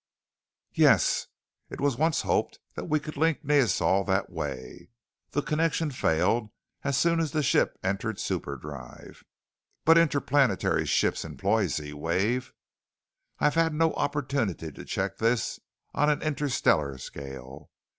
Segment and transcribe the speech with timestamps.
[0.73, 1.27] "Yes.
[1.69, 4.89] It was once hoped that we could link to Neosol that way.
[5.29, 6.49] The connection failed
[6.83, 9.23] as soon as the ship entered superdrive."
[9.85, 12.51] "But interplanetary ships employ Z wave."
[13.37, 15.59] "I have had no opportunity to check this
[15.93, 17.69] on an interstellar scale.